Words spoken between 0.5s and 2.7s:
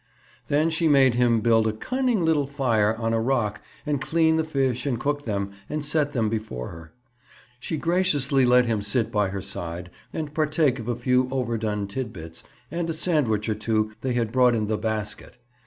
she made him build a "cunning little